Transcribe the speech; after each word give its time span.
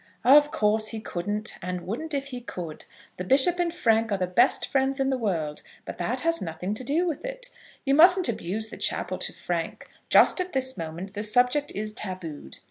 "Of 0.25 0.49
course, 0.49 0.87
he 0.87 0.99
couldn't, 0.99 1.57
and 1.61 1.81
wouldn't 1.81 2.15
if 2.15 2.29
he 2.29 2.41
could. 2.41 2.85
The 3.17 3.23
bishop 3.23 3.59
and 3.59 3.71
Frank 3.71 4.11
are 4.11 4.17
the 4.17 4.25
best 4.25 4.65
friends 4.67 4.99
in 4.99 5.11
the 5.11 5.17
world. 5.19 5.61
But 5.85 5.99
that 5.99 6.21
has 6.21 6.41
nothing 6.41 6.73
to 6.73 6.83
do 6.83 7.07
with 7.07 7.23
it. 7.23 7.49
You 7.85 7.93
mustn't 7.93 8.27
abuse 8.27 8.69
the 8.69 8.77
chapel 8.77 9.19
to 9.19 9.31
Frank; 9.31 9.85
just 10.09 10.41
at 10.41 10.53
this 10.53 10.75
moment 10.75 11.13
the 11.13 11.21
subject 11.21 11.71
is 11.75 11.93
tabooed. 11.93 12.57